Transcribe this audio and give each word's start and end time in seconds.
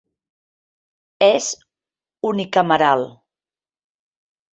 És 1.27 1.49
unicameral. 2.29 3.05